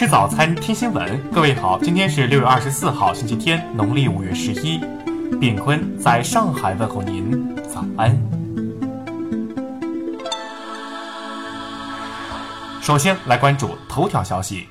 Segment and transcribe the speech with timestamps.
[0.00, 1.30] 吃早餐，听新闻。
[1.30, 4.80] 各位好，今天是六月二十四号，星期天，农历五月十一。
[5.38, 8.18] 炳坤在上海问候您，早安。
[12.80, 14.68] 首先来关注头条消息。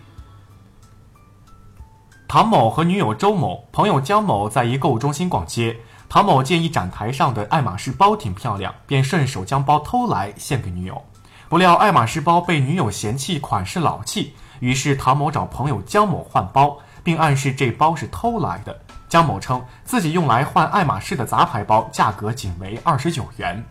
[2.28, 5.78] 唐某和女友周某、朋友江某在一购物中心逛街，
[6.10, 11.00] 唐某见一展台上的爱马仕包挺漂亮，便顺手将包偷来献给女友。
[11.48, 18.80] 不料爱马仕包被女友嫌弃款式老气，于是唐某找朋友江某换包，并暗示这包是偷来的。
[19.08, 23.64] 江某称自己用来换爱马仕的杂牌包，价格仅为二十九元。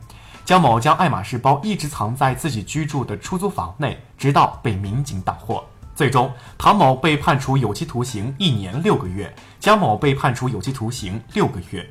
[0.45, 5.62] 江某将爱马仕包一直藏在自己居住的出租房内，直到被民警打获。
[5.95, 11.89] 最终，唐某被判处有期徒刑一年六个月，江某被判处有期徒刑六个月。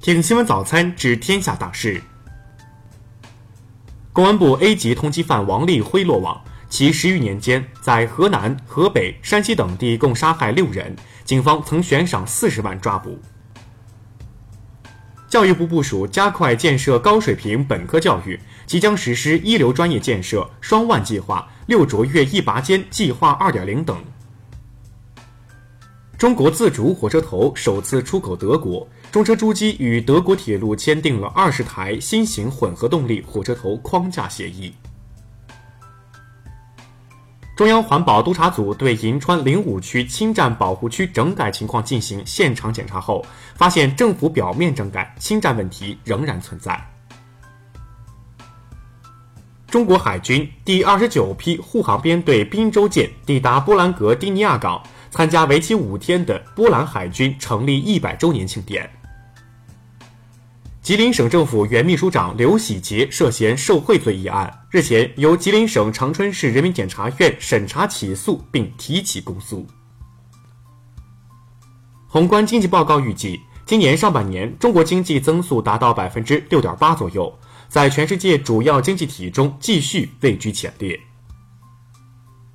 [0.00, 2.02] 听新闻早餐知天下大事。
[4.12, 13.20] 公安部 A 级通缉犯王立辉落网，其十余年间在河南、河北、山西等地共杀害六人，警方曾悬赏四十万抓捕。
[15.28, 24.02] 教育部部署加快建设高水平本科教育，即将实施一流专业建设双万计划、六卓越一拔尖计划二点零等。
[26.16, 34.72] 中国自主火车头首次出口德国，中车株机与德国铁路签订了二十台新型混合动力火车头框架协议。
[37.60, 43.22] 中央环保督察组对银川灵武区侵占保护区整改情况进行现场检查后，
[43.54, 46.82] 发现政府表面整改，侵占问题仍然存在。
[49.66, 54.82] 中国海军第二十九批护航编队滨州舰抵达波兰格丁尼亚港。
[55.10, 58.88] 参加为期五天的波兰海军成立一百周年庆典。
[60.90, 69.64] 吉林省政府原秘书长刘喜杰涉嫌受贿罪一案，日前由吉林省长春市人民检察院审查起诉并提起公诉。
[72.08, 77.32] 宏观经济报告预计，今年上半年中国经济增速达到百分之六点八左右，
[77.68, 80.98] 在全世界主要经济体中继续位居前列。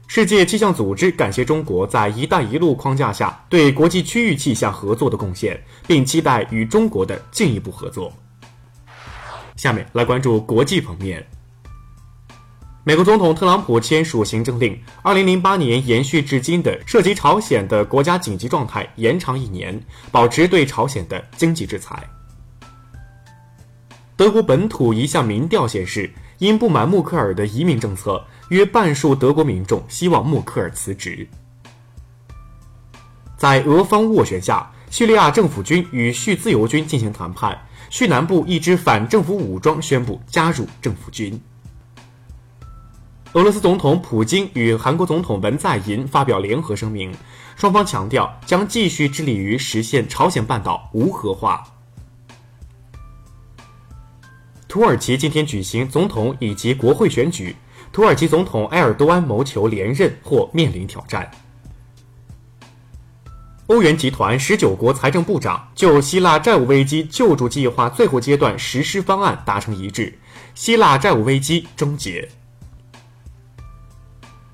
[0.08, 5.58] 世界气象组织感谢中国在“一带一路”框架下对国际区域气象合作的贡献，
[5.88, 8.12] 并期待与中国的进一步合作。
[9.56, 11.26] 下面来关注国际方面。
[12.84, 22.08] 美国总统特朗普签署行政令，二零零八年延续至今的涉及朝鲜的国家紧急状态延长一年，保持对朝鲜的经济制裁。
[24.16, 28.24] 德国本土一项民调显示，因不满默克尔的移民政策。
[28.50, 31.28] 约半数德国民众希望默克尔辞职。
[33.36, 41.38] 在俄方斡旋下，叙利亚政府军与叙自由军进行谈判，叙南部一支反政府武装宣布加入政府军。
[43.34, 47.14] 俄罗斯总统普京与韩国总统文在寅发表联合声明，
[47.58, 51.62] 双方强调将继续致力于实现朝鲜半岛无核化。
[54.70, 57.54] 土耳其今天举行总统以及国会选举。
[57.92, 61.30] 土耳其总统埃尔多安谋求连任或面临挑战。
[63.68, 70.14] 欧元集团十九国财政部长就希腊债务危机救助计划最后阶段实施方案达成一致，
[70.54, 72.30] 希腊债务危机终结。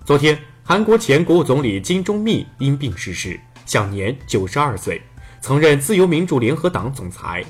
[0.05, 5.01] 昨天，韩国前国务总理金钟密因病逝世，享年九十二岁，
[5.41, 7.43] 曾任自由民主联合党总裁。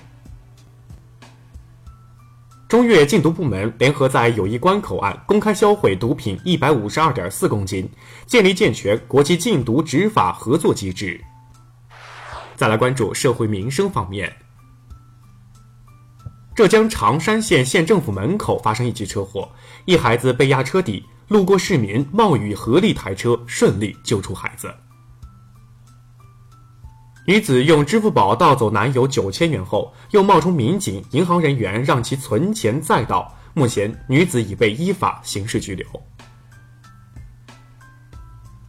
[2.68, 7.88] 中越禁毒部门联合在友谊关口岸公开销毁毒品一百五十二点四公斤，
[8.26, 11.22] 建立健全国际禁毒执法合作机制。
[12.62, 14.32] 再来关注社会民生方面，
[16.54, 19.52] 浙江常山县县政府门口发生一起车祸，
[19.86, 24.72] 一孩子被压车底，路过市民冒雨合力抬车，顺利救出孩子。
[27.26, 33.36] 女子用支付宝盗走男友九千元后，又冒充民警、银行人员让其存钱再盗。
[33.56, 35.88] 目前，女子已被依法刑事拘留。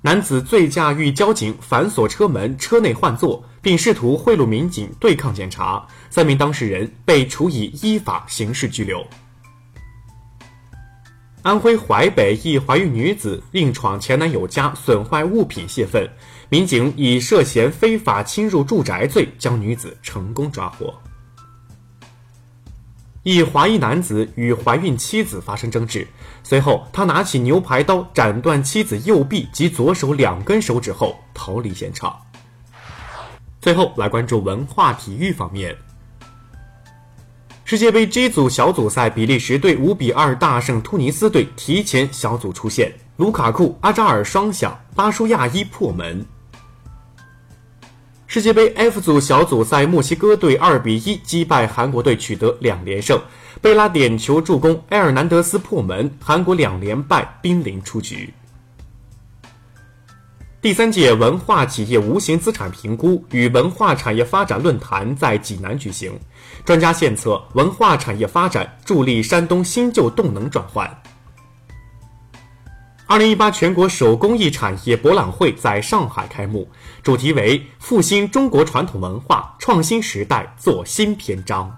[0.04, 9.06] 男子醉驾遇交警反锁车门、车内换座，并试图贿赂民警对抗检查，三名当事人被处以依法刑事拘留。
[11.42, 16.04] 安徽淮北一怀孕女子硬闯前男友家损坏物品泄愤，
[16.48, 20.92] 民警以涉嫌非法侵入住宅罪将女子成功抓获。
[23.24, 26.04] 一华裔男子与怀孕妻子发生争执，
[26.42, 32.18] 随后他拿起牛排刀斩断妻子右臂及左手两根手指后逃离现场。
[33.60, 35.76] 最后来关注文化体育方面。
[37.64, 42.92] 世界杯 G 组小组赛，比利时队五比二大胜突尼斯队，提前小组出线。
[43.18, 46.26] 卢卡库、阿扎尔双响，巴舒亚伊破门。
[48.32, 53.20] 世界杯 F 组小组赛，墨西哥队2比1击败韩国队，取得两连胜。
[53.60, 58.32] 贝拉点球助攻，埃尔南德斯破门，韩国两连败，濒临出局。
[60.62, 66.18] 第三届文化企业无形资产评估与文化产业发展论坛在济南举行，
[66.64, 70.90] 专家献策文化产业发展，助力山东新旧动能转换。
[73.12, 76.66] 二零一八全国手工艺产业博览会在上海开幕，
[77.02, 81.70] 主题为“复兴中国传统文化，创新时代做新篇章”。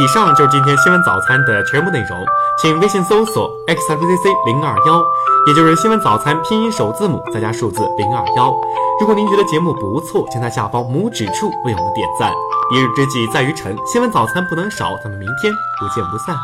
[0.00, 2.24] 以上就是今天新闻早餐的全部内容，
[2.62, 5.04] 请微信搜索 xfcc 零二幺，
[5.46, 8.58] 也就是新闻早餐拼音首字母再加数字零二幺。
[8.98, 12.32] 如果您觉得节目不错，请在下方拇指处为我们点赞。
[12.74, 16.34] 一日之计在于晨，新闻早餐不能少，咱们明天不见不散。